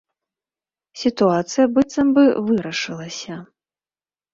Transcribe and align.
Сітуацыя, 1.01 1.65
быццам 1.77 2.07
бы, 2.19 2.27
вырашылася. 2.51 3.43